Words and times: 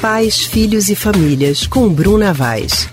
Pais, 0.00 0.46
Filhos 0.46 0.88
e 0.88 0.94
Famílias, 0.94 1.66
com 1.66 1.88
Bruna 1.88 2.32
Vaz. 2.32 2.88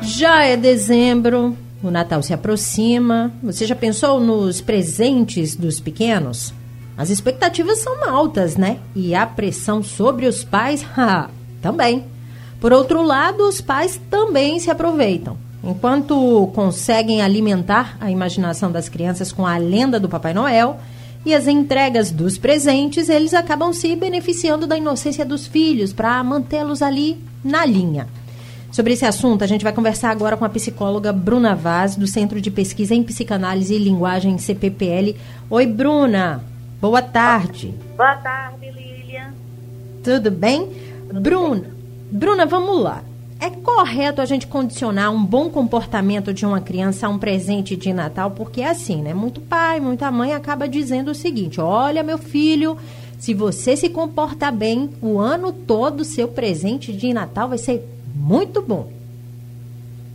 Já 0.00 0.42
é 0.42 0.56
dezembro, 0.56 1.54
o 1.82 1.90
Natal 1.90 2.22
se 2.22 2.32
aproxima. 2.32 3.30
Você 3.42 3.66
já 3.66 3.76
pensou 3.76 4.18
nos 4.18 4.62
presentes 4.62 5.54
dos 5.54 5.80
pequenos? 5.80 6.54
As 6.96 7.10
expectativas 7.10 7.80
são 7.80 8.08
altas, 8.08 8.56
né? 8.56 8.78
E 8.94 9.14
a 9.14 9.26
pressão 9.26 9.82
sobre 9.82 10.24
os 10.26 10.42
pais, 10.42 10.82
também. 11.60 12.06
Por 12.58 12.72
outro 12.72 13.02
lado, 13.02 13.46
os 13.46 13.60
pais 13.60 14.00
também 14.08 14.58
se 14.58 14.70
aproveitam. 14.70 15.36
Enquanto 15.62 16.50
conseguem 16.54 17.20
alimentar 17.20 17.98
a 18.00 18.10
imaginação 18.10 18.72
das 18.72 18.88
crianças 18.88 19.30
com 19.30 19.46
a 19.46 19.58
lenda 19.58 20.00
do 20.00 20.08
Papai 20.08 20.32
Noel 20.32 20.80
e 21.26 21.34
as 21.34 21.48
entregas 21.48 22.12
dos 22.12 22.38
presentes, 22.38 23.08
eles 23.08 23.34
acabam 23.34 23.72
se 23.72 23.96
beneficiando 23.96 24.64
da 24.64 24.78
inocência 24.78 25.24
dos 25.24 25.44
filhos 25.44 25.92
para 25.92 26.22
mantê-los 26.22 26.80
ali 26.80 27.20
na 27.42 27.66
linha. 27.66 28.06
Sobre 28.70 28.92
esse 28.92 29.04
assunto, 29.04 29.42
a 29.42 29.46
gente 29.46 29.64
vai 29.64 29.72
conversar 29.72 30.10
agora 30.10 30.36
com 30.36 30.44
a 30.44 30.48
psicóloga 30.48 31.12
Bruna 31.12 31.56
Vaz, 31.56 31.96
do 31.96 32.06
Centro 32.06 32.40
de 32.40 32.48
Pesquisa 32.48 32.94
em 32.94 33.02
Psicanálise 33.02 33.74
e 33.74 33.78
Linguagem 33.78 34.38
CPPL. 34.38 35.16
Oi, 35.50 35.66
Bruna. 35.66 36.44
Boa 36.80 37.02
tarde. 37.02 37.74
Boa 37.96 38.14
tarde, 38.16 38.70
Lilian. 38.70 39.34
Tudo 40.04 40.30
bem? 40.30 40.68
Tudo 41.08 41.20
Bruna, 41.20 41.60
bem. 41.60 41.72
Bruna, 42.12 42.46
vamos 42.46 42.80
lá. 42.80 43.02
É 43.38 43.50
correto 43.50 44.22
a 44.22 44.24
gente 44.24 44.46
condicionar 44.46 45.12
um 45.12 45.22
bom 45.22 45.50
comportamento 45.50 46.32
de 46.32 46.46
uma 46.46 46.60
criança 46.60 47.06
a 47.06 47.10
um 47.10 47.18
presente 47.18 47.76
de 47.76 47.92
Natal? 47.92 48.30
Porque 48.30 48.62
é 48.62 48.70
assim, 48.70 49.02
né? 49.02 49.12
Muito 49.12 49.40
pai, 49.40 49.78
muita 49.78 50.10
mãe 50.10 50.32
acaba 50.32 50.66
dizendo 50.66 51.10
o 51.10 51.14
seguinte: 51.14 51.60
olha, 51.60 52.02
meu 52.02 52.16
filho, 52.16 52.78
se 53.18 53.34
você 53.34 53.76
se 53.76 53.90
comportar 53.90 54.52
bem, 54.54 54.90
o 55.02 55.18
ano 55.18 55.52
todo 55.52 56.04
seu 56.04 56.28
presente 56.28 56.92
de 56.92 57.12
Natal 57.12 57.48
vai 57.48 57.58
ser 57.58 57.86
muito 58.14 58.62
bom. 58.62 58.90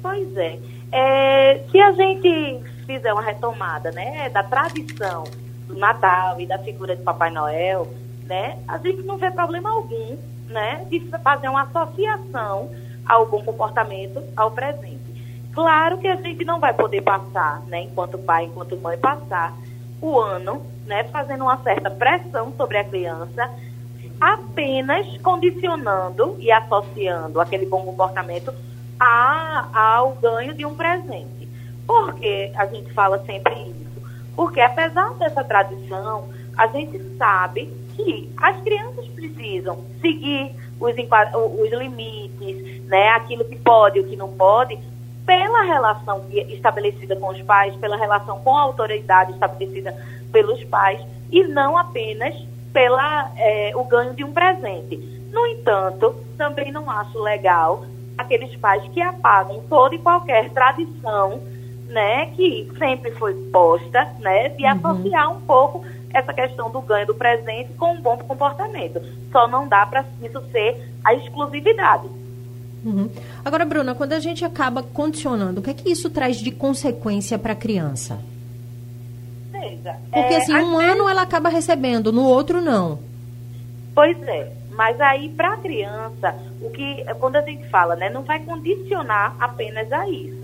Pois 0.01 0.35
é. 0.35 0.59
é 0.91 1.63
se 1.69 1.79
a 1.79 1.91
gente 1.91 2.59
fizer 2.87 3.13
uma 3.13 3.21
retomada, 3.21 3.91
né, 3.91 4.29
da 4.29 4.43
tradição 4.43 5.23
do 5.67 5.77
Natal 5.77 6.41
e 6.41 6.45
da 6.47 6.57
figura 6.57 6.95
de 6.95 7.03
Papai 7.03 7.29
Noel, 7.31 7.87
né, 8.25 8.57
a 8.67 8.77
gente 8.79 9.03
não 9.03 9.17
vê 9.17 9.29
problema 9.31 9.69
algum, 9.69 10.17
né, 10.47 10.85
de 10.89 10.99
fazer 11.23 11.47
uma 11.49 11.63
associação 11.63 12.69
ao 13.11 13.25
bom 13.25 13.43
comportamento, 13.43 14.23
ao 14.37 14.51
presente. 14.51 15.01
Claro 15.51 15.97
que 15.97 16.07
a 16.07 16.15
gente 16.15 16.45
não 16.45 16.61
vai 16.61 16.73
poder 16.73 17.01
passar, 17.01 17.59
né, 17.67 17.81
enquanto 17.81 18.17
pai, 18.17 18.45
enquanto 18.45 18.77
mãe, 18.77 18.97
passar 18.97 19.53
o 20.01 20.17
ano, 20.17 20.65
né, 20.85 21.03
fazendo 21.03 21.43
uma 21.43 21.57
certa 21.57 21.91
pressão 21.91 22.53
sobre 22.55 22.77
a 22.77 22.85
criança, 22.85 23.51
apenas 24.19 25.05
condicionando 25.17 26.37
e 26.39 26.49
associando 26.49 27.41
aquele 27.41 27.65
bom 27.65 27.83
comportamento 27.83 28.53
a, 28.97 29.67
ao 29.73 30.13
ganho 30.13 30.53
de 30.53 30.65
um 30.65 30.73
presente. 30.73 31.49
Por 31.85 32.15
que 32.15 32.53
a 32.55 32.65
gente 32.67 32.93
fala 32.93 33.21
sempre 33.25 33.53
isso? 33.53 34.01
Porque 34.37 34.61
apesar 34.61 35.13
dessa 35.15 35.43
tradição, 35.43 36.29
a 36.57 36.65
gente 36.67 36.97
sabe 37.17 37.73
que 37.97 38.31
as 38.37 38.61
crianças 38.61 39.05
precisam 39.09 39.83
seguir 39.99 40.55
os, 40.81 40.95
os 41.59 41.69
limites, 41.71 42.83
né, 42.85 43.09
aquilo 43.09 43.45
que 43.45 43.55
pode 43.55 43.99
e 43.99 44.01
o 44.01 44.07
que 44.07 44.15
não 44.15 44.29
pode, 44.29 44.77
pela 45.25 45.61
relação 45.61 46.25
estabelecida 46.31 47.15
com 47.15 47.29
os 47.29 47.41
pais, 47.43 47.75
pela 47.75 47.95
relação 47.95 48.39
com 48.39 48.57
a 48.57 48.61
autoridade 48.61 49.31
estabelecida 49.31 49.95
pelos 50.31 50.63
pais, 50.65 50.99
e 51.31 51.43
não 51.43 51.77
apenas 51.77 52.35
pela 52.73 53.31
é, 53.37 53.71
o 53.75 53.83
ganho 53.83 54.13
de 54.13 54.23
um 54.23 54.33
presente. 54.33 54.97
No 55.31 55.45
entanto, 55.47 56.15
também 56.37 56.71
não 56.71 56.89
acho 56.89 57.19
legal 57.19 57.85
aqueles 58.17 58.55
pais 58.57 58.83
que 58.91 59.01
apagam 59.01 59.63
toda 59.69 59.95
e 59.95 59.99
qualquer 59.99 60.49
tradição, 60.49 61.39
né, 61.87 62.27
que 62.35 62.69
sempre 62.77 63.11
foi 63.11 63.33
posta, 63.51 64.07
né, 64.19 64.49
de 64.49 64.63
uhum. 64.63 64.71
associar 64.71 65.31
um 65.31 65.41
pouco 65.41 65.85
essa 66.13 66.33
questão 66.33 66.69
do 66.69 66.81
ganho 66.81 67.07
do 67.07 67.15
presente 67.15 67.73
com 67.73 67.93
um 67.93 68.01
bom 68.01 68.17
comportamento. 68.17 69.01
Só 69.31 69.47
não 69.47 69.67
dá 69.67 69.85
para 69.85 70.05
isso 70.21 70.41
ser 70.51 70.91
a 71.03 71.13
exclusividade. 71.13 72.07
Uhum. 72.83 73.09
Agora, 73.45 73.65
Bruna, 73.65 73.93
quando 73.93 74.13
a 74.13 74.19
gente 74.19 74.43
acaba 74.43 74.81
condicionando, 74.81 75.59
o 75.59 75.63
que 75.63 75.69
é 75.69 75.73
que 75.73 75.91
isso 75.91 76.09
traz 76.09 76.37
de 76.37 76.51
consequência 76.51 77.37
para 77.37 77.53
a 77.53 77.55
criança? 77.55 78.19
Veja, 79.51 79.95
Porque 80.11 80.33
é, 80.33 80.37
assim, 80.37 80.55
um 80.55 80.77
vezes... 80.77 80.91
ano 80.91 81.07
ela 81.07 81.21
acaba 81.21 81.49
recebendo, 81.49 82.11
no 82.11 82.23
outro 82.23 82.59
não. 82.59 82.99
Pois 83.93 84.19
é, 84.23 84.51
mas 84.71 84.99
aí 84.99 85.29
para 85.29 85.53
a 85.53 85.57
criança, 85.57 86.35
o 86.61 86.69
que 86.71 87.05
quando 87.19 87.35
a 87.35 87.41
gente 87.41 87.67
fala, 87.69 87.95
né, 87.95 88.09
não 88.09 88.23
vai 88.23 88.39
condicionar 88.39 89.35
apenas 89.39 89.91
a 89.91 90.09
isso 90.09 90.40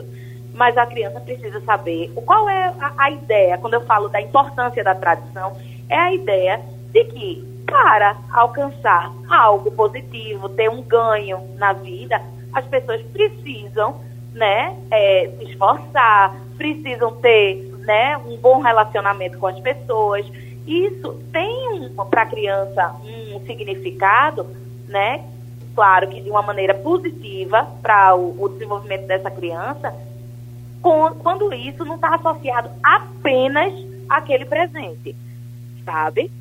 mas 0.57 0.75
a 0.75 0.87
criança 0.87 1.21
precisa 1.21 1.61
saber 1.61 2.11
qual 2.25 2.49
é 2.49 2.73
a, 2.79 2.93
a, 2.97 3.11
ideia, 3.11 3.59
quando 3.59 3.75
eu 3.75 3.85
falo 3.85 4.09
da 4.09 4.19
importância 4.19 4.83
da 4.83 4.95
tradição, 4.95 5.55
é 5.87 5.95
a 5.95 6.11
ideia 6.11 6.59
de 6.91 7.03
que 7.05 7.47
para 7.67 8.17
alcançar 8.31 9.13
algo 9.29 9.69
positivo, 9.71 10.49
ter 10.49 10.67
um 10.67 10.81
ganho 10.81 11.39
na 11.57 11.73
vida, 11.73 12.19
as 12.51 12.65
pessoas 12.65 13.03
precisam 13.13 14.01
né, 14.33 14.75
é, 14.89 15.29
se 15.37 15.51
esforçar, 15.51 16.35
precisam 16.57 17.11
ter 17.17 17.57
né, 17.81 18.17
um 18.17 18.35
bom 18.37 18.59
relacionamento 18.59 19.37
com 19.37 19.45
as 19.45 19.59
pessoas. 19.59 20.25
Isso 20.65 21.21
tem 21.31 21.93
para 22.09 22.23
a 22.23 22.25
criança 22.25 22.95
um 23.03 23.45
significado, 23.45 24.47
né? 24.87 25.23
Claro 25.75 26.07
que 26.07 26.19
de 26.19 26.31
uma 26.31 26.41
maneira 26.41 26.73
positiva 26.73 27.67
para 27.83 28.15
o, 28.15 28.41
o 28.41 28.49
desenvolvimento 28.49 29.05
dessa 29.05 29.29
criança, 29.29 29.93
quando 31.19 31.53
isso 31.53 31.83
não 31.85 31.95
está 31.95 32.15
associado 32.15 32.69
apenas 32.83 33.73
àquele 34.09 34.45
presente, 34.45 35.15
sabe? 35.85 36.31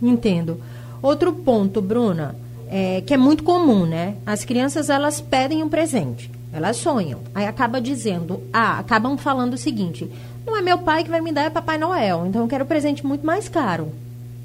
Entendo. 0.00 0.60
Outro 1.02 1.32
ponto, 1.32 1.80
Bruna, 1.80 2.34
é, 2.68 3.00
que 3.00 3.14
é 3.14 3.16
muito 3.16 3.42
comum, 3.42 3.86
né? 3.86 4.16
As 4.26 4.44
crianças 4.44 4.90
elas 4.90 5.20
pedem 5.20 5.62
um 5.62 5.68
presente, 5.68 6.30
elas 6.52 6.76
sonham, 6.76 7.20
aí 7.34 7.46
acaba 7.46 7.80
dizendo, 7.80 8.42
ah, 8.52 8.78
acabam 8.78 9.16
falando 9.16 9.54
o 9.54 9.58
seguinte: 9.58 10.10
não 10.46 10.56
é 10.56 10.62
meu 10.62 10.78
pai 10.78 11.04
que 11.04 11.10
vai 11.10 11.20
me 11.20 11.32
dar, 11.32 11.44
é 11.44 11.50
Papai 11.50 11.78
Noel, 11.78 12.26
então 12.26 12.42
eu 12.42 12.48
quero 12.48 12.64
um 12.64 12.68
presente 12.68 13.06
muito 13.06 13.24
mais 13.24 13.48
caro. 13.48 13.92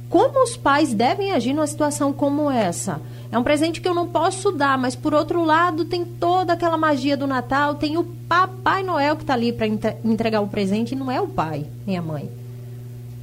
Como 0.10 0.44
os 0.44 0.58
pais 0.58 0.94
devem 0.94 1.32
agir 1.32 1.54
numa 1.54 1.66
situação 1.66 2.12
como 2.12 2.52
essa? 2.52 3.02
É 3.32 3.40
um 3.40 3.44
presente 3.44 3.80
que 3.80 3.88
eu 3.88 3.96
não 3.96 4.08
posso 4.08 4.52
dar, 4.52 4.78
mas 4.78 4.94
por 4.94 5.14
outro 5.14 5.44
lado 5.46 5.86
tem 5.86 6.04
toda 6.04 6.52
aquela 6.52 6.78
magia 6.78 7.16
do 7.16 7.26
Natal, 7.26 7.76
tem 7.76 7.98
o 7.98 8.04
Papai 8.32 8.82
Noel 8.82 9.18
que 9.18 9.24
está 9.24 9.34
ali 9.34 9.52
para 9.52 9.68
entregar 9.68 10.40
o 10.40 10.48
presente 10.48 10.94
e 10.94 10.98
não 10.98 11.12
é 11.12 11.20
o 11.20 11.28
pai 11.28 11.66
nem 11.86 11.98
a 11.98 12.02
mãe. 12.02 12.32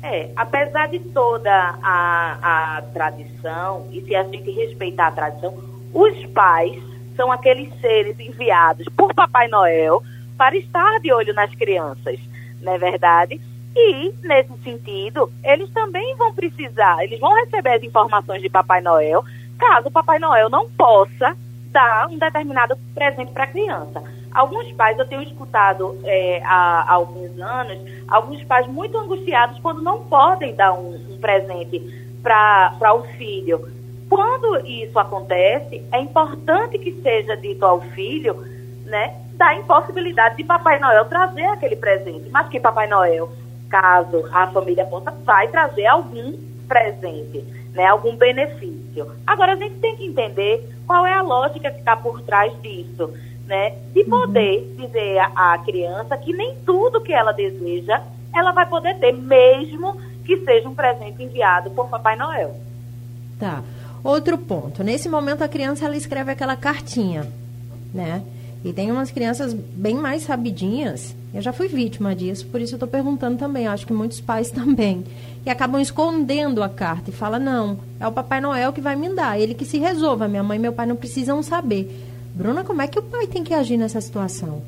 É, 0.02 0.28
apesar 0.36 0.88
de 0.88 0.98
toda 0.98 1.50
a, 1.82 2.76
a 2.76 2.82
tradição, 2.92 3.88
e 3.90 4.02
se 4.02 4.14
a 4.14 4.22
gente 4.24 4.50
respeitar 4.50 5.06
a 5.06 5.12
tradição, 5.12 5.54
os 5.94 6.26
pais 6.26 6.78
são 7.16 7.32
aqueles 7.32 7.72
seres 7.80 8.20
enviados 8.20 8.86
por 8.94 9.14
Papai 9.14 9.48
Noel 9.48 10.02
para 10.36 10.54
estar 10.58 11.00
de 11.00 11.10
olho 11.10 11.32
nas 11.32 11.54
crianças, 11.54 12.20
não 12.60 12.74
é 12.74 12.78
verdade? 12.78 13.40
E, 13.74 14.12
nesse 14.22 14.52
sentido, 14.62 15.32
eles 15.42 15.70
também 15.70 16.16
vão 16.16 16.34
precisar, 16.34 17.02
eles 17.02 17.18
vão 17.18 17.34
receber 17.34 17.76
as 17.76 17.82
informações 17.82 18.42
de 18.42 18.50
Papai 18.50 18.82
Noel, 18.82 19.24
caso 19.58 19.88
o 19.88 19.90
Papai 19.90 20.18
Noel 20.18 20.50
não 20.50 20.68
possa 20.68 21.34
dar 21.72 22.08
um 22.10 22.18
determinado 22.18 22.76
presente 22.94 23.32
para 23.32 23.44
a 23.44 23.46
criança. 23.46 24.17
Alguns 24.32 24.70
pais, 24.72 24.98
eu 24.98 25.06
tenho 25.06 25.22
escutado 25.22 25.98
é, 26.04 26.42
há, 26.44 26.82
há, 26.82 26.92
alguns 26.92 27.38
anos, 27.40 27.78
alguns 28.06 28.42
pais 28.44 28.66
muito 28.66 28.96
angustiados 28.98 29.58
quando 29.60 29.82
não 29.82 30.04
podem 30.04 30.54
dar 30.54 30.72
um, 30.72 30.94
um 30.94 31.18
presente 31.18 31.80
para 32.22 32.94
o 32.94 33.04
filho. 33.16 33.68
Quando 34.08 34.66
isso 34.66 34.98
acontece, 34.98 35.82
é 35.92 36.00
importante 36.00 36.78
que 36.78 37.00
seja 37.02 37.36
dito 37.36 37.64
ao 37.64 37.80
filho, 37.80 38.34
né, 38.84 39.14
da 39.34 39.54
impossibilidade 39.54 40.36
de 40.36 40.44
Papai 40.44 40.78
Noel 40.78 41.04
trazer 41.04 41.46
aquele 41.46 41.76
presente, 41.76 42.28
mas 42.30 42.48
que 42.48 42.58
Papai 42.58 42.86
Noel, 42.86 43.30
caso 43.68 44.28
a 44.32 44.46
família 44.48 44.84
possa, 44.86 45.10
vai 45.10 45.48
trazer 45.48 45.86
algum 45.86 46.32
presente 46.66 47.58
né, 47.78 47.86
algum 47.86 48.16
benefício. 48.16 49.12
Agora, 49.24 49.52
a 49.52 49.56
gente 49.56 49.76
tem 49.76 49.96
que 49.96 50.04
entender 50.04 50.68
qual 50.84 51.06
é 51.06 51.12
a 51.12 51.22
lógica 51.22 51.70
que 51.70 51.78
está 51.78 51.96
por 51.96 52.20
trás 52.22 52.52
disso, 52.60 53.14
né? 53.48 53.74
De 53.92 54.04
poder 54.04 54.60
uhum. 54.60 54.86
dizer 54.86 55.18
à 55.34 55.58
criança 55.58 56.16
que 56.16 56.32
nem 56.32 56.54
tudo 56.64 57.00
que 57.00 57.12
ela 57.12 57.32
deseja 57.32 58.00
ela 58.34 58.52
vai 58.52 58.66
poder 58.66 58.98
ter, 58.98 59.12
mesmo 59.12 59.96
que 60.24 60.36
seja 60.44 60.68
um 60.68 60.74
presente 60.74 61.22
enviado 61.22 61.70
por 61.70 61.88
Papai 61.88 62.16
Noel. 62.16 62.54
Tá. 63.38 63.62
Outro 64.04 64.38
ponto. 64.38 64.84
Nesse 64.84 65.08
momento, 65.08 65.42
a 65.42 65.48
criança 65.48 65.84
ela 65.84 65.96
escreve 65.96 66.30
aquela 66.30 66.54
cartinha, 66.54 67.26
né? 67.92 68.22
E 68.64 68.72
tem 68.72 68.90
umas 68.90 69.10
crianças 69.10 69.52
bem 69.54 69.94
mais 69.94 70.22
sabidinhas. 70.22 71.14
Eu 71.32 71.40
já 71.40 71.52
fui 71.52 71.68
vítima 71.68 72.14
disso, 72.14 72.46
por 72.46 72.60
isso 72.60 72.74
eu 72.74 72.76
estou 72.76 72.88
perguntando 72.88 73.38
também. 73.38 73.64
Eu 73.64 73.72
acho 73.72 73.86
que 73.86 73.92
muitos 73.92 74.20
pais 74.20 74.50
também. 74.52 75.04
Que 75.42 75.50
acabam 75.50 75.80
escondendo 75.80 76.62
a 76.62 76.68
carta 76.68 77.10
e 77.10 77.12
fala 77.12 77.38
não, 77.38 77.78
é 77.98 78.06
o 78.06 78.12
Papai 78.12 78.40
Noel 78.40 78.72
que 78.72 78.80
vai 78.80 78.96
me 78.96 79.08
dar, 79.14 79.38
ele 79.38 79.54
que 79.54 79.64
se 79.64 79.78
resolva. 79.78 80.28
Minha 80.28 80.42
mãe 80.42 80.58
e 80.58 80.60
meu 80.60 80.72
pai 80.72 80.86
não 80.86 80.96
precisam 80.96 81.42
saber. 81.42 82.07
Bruna, 82.38 82.62
como 82.62 82.80
é 82.80 82.86
que 82.86 83.00
o 83.00 83.02
pai 83.02 83.26
tem 83.26 83.42
que 83.42 83.52
agir 83.52 83.76
nessa 83.76 84.00
situação? 84.00 84.62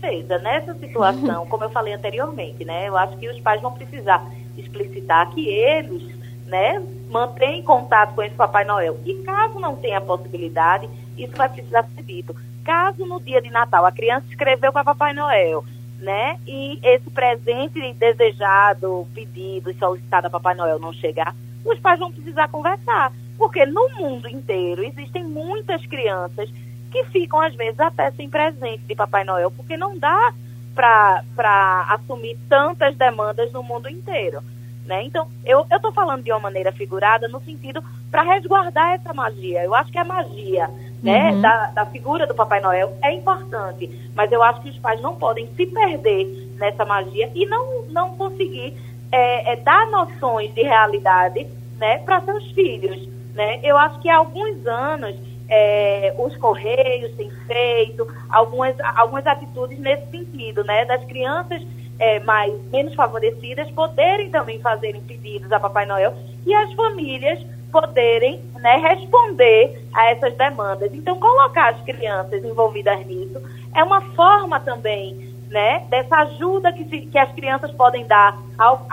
Veja, 0.00 0.38
nessa 0.38 0.72
situação, 0.72 1.46
como 1.46 1.64
eu 1.64 1.68
falei 1.68 1.92
anteriormente, 1.92 2.64
né? 2.64 2.88
Eu 2.88 2.96
acho 2.96 3.14
que 3.18 3.28
os 3.28 3.38
pais 3.40 3.60
vão 3.60 3.74
precisar 3.74 4.26
explicitar 4.56 5.28
que 5.34 5.46
eles, 5.46 6.02
né, 6.46 6.82
mantêm 7.10 7.62
contato 7.62 8.14
com 8.14 8.22
esse 8.22 8.34
Papai 8.34 8.64
Noel. 8.64 8.98
E 9.04 9.16
caso 9.16 9.60
não 9.60 9.76
tenha 9.76 10.00
possibilidade, 10.00 10.88
isso 11.18 11.36
vai 11.36 11.50
precisar 11.50 11.86
ser 11.94 12.02
dito. 12.04 12.34
Caso 12.64 13.04
no 13.04 13.20
dia 13.20 13.42
de 13.42 13.50
Natal 13.50 13.84
a 13.84 13.92
criança 13.92 14.24
escreveu 14.30 14.72
para 14.72 14.82
Papai 14.82 15.12
Noel, 15.12 15.62
né, 15.98 16.38
e 16.46 16.78
esse 16.82 17.10
presente 17.10 17.92
desejado, 17.92 19.06
pedido 19.14 19.70
e 19.70 19.74
solicitado 19.74 20.26
a 20.26 20.30
Papai 20.30 20.54
Noel 20.54 20.78
não 20.78 20.94
chegar, 20.94 21.36
os 21.66 21.78
pais 21.80 22.00
vão 22.00 22.10
precisar 22.10 22.48
conversar. 22.48 23.12
Porque 23.42 23.66
no 23.66 23.88
mundo 23.98 24.28
inteiro 24.28 24.84
existem 24.84 25.24
muitas 25.24 25.84
crianças 25.86 26.48
que 26.92 27.02
ficam, 27.06 27.40
às 27.40 27.52
vezes, 27.56 27.80
até 27.80 28.08
sem 28.12 28.30
presente 28.30 28.84
de 28.84 28.94
Papai 28.94 29.24
Noel, 29.24 29.50
porque 29.50 29.76
não 29.76 29.98
dá 29.98 30.32
para 30.76 31.86
assumir 31.88 32.38
tantas 32.48 32.94
demandas 32.94 33.50
no 33.50 33.60
mundo 33.60 33.88
inteiro. 33.88 34.40
Né? 34.86 35.02
Então, 35.02 35.26
eu 35.44 35.66
estou 35.68 35.90
falando 35.90 36.22
de 36.22 36.30
uma 36.30 36.38
maneira 36.38 36.70
figurada 36.70 37.26
no 37.26 37.40
sentido 37.40 37.82
para 38.12 38.22
resguardar 38.22 38.92
essa 38.92 39.12
magia. 39.12 39.64
Eu 39.64 39.74
acho 39.74 39.90
que 39.90 39.98
a 39.98 40.04
magia 40.04 40.70
né, 41.02 41.32
uhum. 41.32 41.40
da, 41.40 41.66
da 41.72 41.86
figura 41.86 42.28
do 42.28 42.36
Papai 42.36 42.60
Noel 42.60 42.96
é 43.02 43.12
importante, 43.12 43.90
mas 44.14 44.30
eu 44.30 44.40
acho 44.40 44.60
que 44.60 44.70
os 44.70 44.78
pais 44.78 45.00
não 45.00 45.16
podem 45.16 45.48
se 45.56 45.66
perder 45.66 46.26
nessa 46.58 46.84
magia 46.84 47.28
e 47.34 47.44
não, 47.44 47.86
não 47.86 48.16
conseguir 48.16 48.76
é, 49.10 49.54
é, 49.54 49.56
dar 49.56 49.90
noções 49.90 50.54
de 50.54 50.62
realidade 50.62 51.44
né, 51.76 51.98
para 51.98 52.20
seus 52.20 52.48
filhos. 52.52 53.10
Né? 53.34 53.60
Eu 53.62 53.76
acho 53.78 53.98
que 54.00 54.08
há 54.08 54.16
alguns 54.16 54.66
anos 54.66 55.16
é, 55.48 56.14
os 56.18 56.36
Correios 56.36 57.14
têm 57.16 57.30
feito 57.46 58.06
algumas, 58.30 58.74
algumas 58.96 59.26
atitudes 59.26 59.78
nesse 59.78 60.10
sentido, 60.10 60.64
né? 60.64 60.84
Das 60.84 61.04
crianças 61.04 61.62
é, 61.98 62.20
mais 62.20 62.52
menos 62.70 62.94
favorecidas 62.94 63.70
poderem 63.70 64.30
também 64.30 64.60
fazerem 64.60 65.00
pedidos 65.02 65.52
a 65.52 65.60
Papai 65.60 65.86
Noel 65.86 66.14
e 66.46 66.54
as 66.54 66.72
famílias 66.72 67.38
poderem 67.70 68.40
né, 68.60 68.76
responder 68.76 69.82
a 69.94 70.10
essas 70.10 70.34
demandas. 70.36 70.92
Então, 70.92 71.18
colocar 71.18 71.70
as 71.70 71.80
crianças 71.82 72.44
envolvidas 72.44 73.04
nisso 73.06 73.40
é 73.74 73.82
uma 73.82 74.00
forma 74.14 74.60
também 74.60 75.34
né, 75.48 75.84
dessa 75.88 76.16
ajuda 76.16 76.72
que, 76.72 76.84
se, 76.84 77.02
que 77.02 77.18
as 77.18 77.32
crianças 77.32 77.70
podem 77.72 78.06
dar 78.06 78.38
ao, 78.58 78.86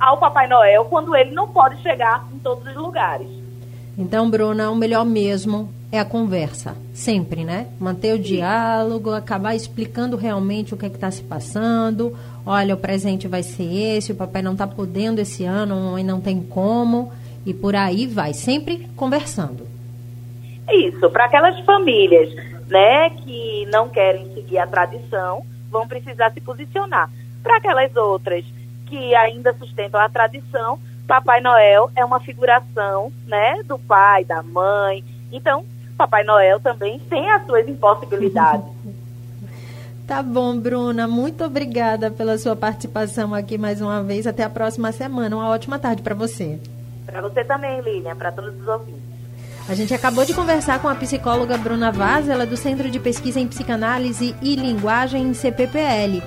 ao 0.00 0.18
Papai 0.18 0.46
Noel 0.46 0.84
quando 0.84 1.14
ele 1.16 1.32
não 1.32 1.48
pode 1.48 1.80
chegar 1.82 2.26
em 2.32 2.38
todos 2.38 2.66
os 2.66 2.74
lugares. 2.74 3.41
Então, 3.96 4.30
Bruna, 4.30 4.70
o 4.70 4.76
melhor 4.76 5.04
mesmo 5.04 5.68
é 5.90 5.98
a 5.98 6.04
conversa, 6.04 6.74
sempre, 6.94 7.44
né? 7.44 7.66
Manter 7.78 8.14
o 8.14 8.18
diálogo, 8.18 9.10
acabar 9.10 9.54
explicando 9.54 10.16
realmente 10.16 10.72
o 10.72 10.76
que 10.76 10.86
é 10.86 10.88
está 10.88 11.10
se 11.10 11.22
passando. 11.22 12.16
Olha, 12.46 12.74
o 12.74 12.78
presente 12.78 13.28
vai 13.28 13.42
ser 13.42 13.70
esse, 13.96 14.12
o 14.12 14.16
papai 14.16 14.40
não 14.40 14.52
está 14.52 14.66
podendo 14.66 15.20
esse 15.20 15.44
ano, 15.44 15.98
e 15.98 16.02
não 16.02 16.20
tem 16.20 16.40
como, 16.40 17.12
e 17.44 17.52
por 17.52 17.76
aí 17.76 18.06
vai, 18.06 18.32
sempre 18.32 18.88
conversando. 18.96 19.66
Isso, 20.70 21.10
para 21.10 21.26
aquelas 21.26 21.60
famílias, 21.66 22.34
né, 22.68 23.10
que 23.10 23.66
não 23.70 23.90
querem 23.90 24.32
seguir 24.32 24.58
a 24.58 24.66
tradição, 24.66 25.44
vão 25.70 25.86
precisar 25.86 26.32
se 26.32 26.40
posicionar. 26.40 27.10
Para 27.42 27.58
aquelas 27.58 27.94
outras 27.96 28.44
que 28.86 29.14
ainda 29.14 29.52
sustentam 29.54 30.00
a 30.00 30.08
tradição, 30.08 30.78
Papai 31.12 31.42
Noel 31.42 31.90
é 31.94 32.02
uma 32.02 32.18
figuração, 32.20 33.12
né, 33.26 33.62
do 33.64 33.78
pai, 33.78 34.24
da 34.24 34.42
mãe. 34.42 35.04
Então, 35.30 35.62
Papai 35.94 36.24
Noel 36.24 36.58
também 36.58 36.98
tem 37.00 37.30
as 37.30 37.44
suas 37.44 37.68
impossibilidades. 37.68 38.64
Tá 40.04 40.20
bom, 40.20 40.58
Bruna. 40.58 41.06
Muito 41.06 41.44
obrigada 41.44 42.10
pela 42.10 42.36
sua 42.36 42.56
participação 42.56 43.32
aqui 43.32 43.56
mais 43.56 43.80
uma 43.80 44.02
vez. 44.02 44.26
Até 44.26 44.42
a 44.42 44.50
próxima 44.50 44.90
semana. 44.90 45.36
Uma 45.36 45.48
ótima 45.48 45.78
tarde 45.78 46.02
para 46.02 46.14
você. 46.14 46.58
Para 47.06 47.22
você 47.22 47.44
também, 47.44 47.80
Lilian, 47.80 48.16
para 48.16 48.32
todos 48.32 48.60
os 48.60 48.66
ouvintes. 48.66 49.00
A 49.68 49.74
gente 49.74 49.94
acabou 49.94 50.24
de 50.24 50.34
conversar 50.34 50.80
com 50.80 50.88
a 50.88 50.94
psicóloga 50.96 51.56
Bruna 51.56 51.92
Vaz, 51.92 52.28
ela 52.28 52.42
é 52.42 52.46
do 52.46 52.56
Centro 52.56 52.90
de 52.90 52.98
Pesquisa 52.98 53.38
em 53.38 53.46
Psicanálise 53.46 54.34
e 54.42 54.56
Linguagem 54.56 55.22
em 55.22 55.34
CPPL. 55.34 56.22